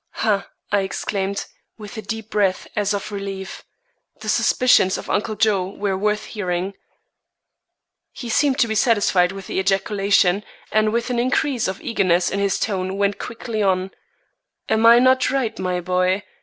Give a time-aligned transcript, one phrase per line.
[0.25, 1.45] "Ha!" I exclaimed,
[1.77, 3.63] with a deep breath as of relief.
[4.21, 6.73] The suspicions of Uncle Joe were worth hearing.
[8.11, 12.39] He seemed to be satisfied with the ejaculation, and with an increase of eagerness in
[12.39, 13.91] his tone, went quickly on:
[14.67, 16.23] "Am I not right, my boy?